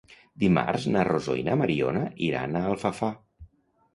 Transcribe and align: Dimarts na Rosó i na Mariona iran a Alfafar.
Dimarts 0.43 0.85
na 0.93 1.03
Rosó 1.07 1.35
i 1.41 1.43
na 1.49 1.57
Mariona 1.61 2.01
iran 2.29 2.57
a 2.61 2.65
Alfafar. 2.71 3.13